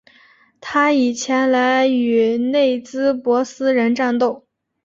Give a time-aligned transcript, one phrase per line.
[0.59, 4.47] 他已前来与内兹珀斯人战斗。